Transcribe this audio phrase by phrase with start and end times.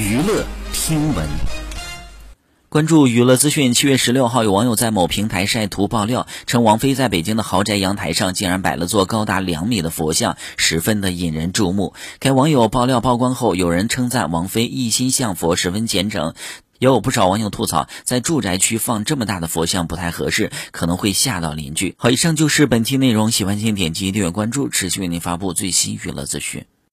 [0.00, 1.28] 娱乐听闻。
[2.70, 11.92] 关注娱乐资讯七月十六号有网友在某平台晒图爆料称王菲在北京的豪宅阳台上竟然摆了座高达两米的佛像十分的引人注目。
[12.18, 16.32] 该网友爆料曝光后有人称赞王菲一心向佛十分虔诚。
[16.78, 21.94] 也有不少网友吐槽在住宅区放这么大的佛像不太合适可能会吓到邻居。
[21.98, 26.64] 好以上就是本期内容喜欢请点击订阅关注持续为您发布最新娱乐资讯。